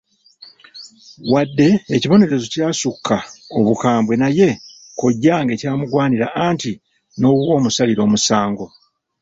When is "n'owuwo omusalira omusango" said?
7.19-8.65